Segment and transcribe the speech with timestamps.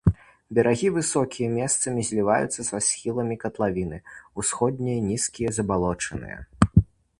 [0.59, 4.01] Берагі высокія, месцамі зліваюцца са схіламі катлавіны,
[4.43, 6.39] усходнія нізкія, забалочаныя.